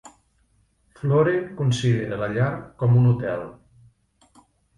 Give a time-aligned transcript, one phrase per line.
[1.01, 2.49] Flore considera la llar
[2.81, 3.45] com un hotel.